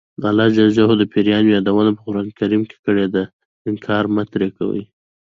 الله 0.29 0.47
ج 0.55 0.57
د 0.97 1.03
پیریانو 1.13 1.53
یادونه 1.55 1.91
په 1.95 2.01
قران 2.05 2.27
کې 2.69 2.77
کړې 2.87 3.05
ده 3.13 3.23
انکار 3.69 4.03
مه 4.13 4.23
ترې 4.31 4.49
کوئ. 4.57 4.83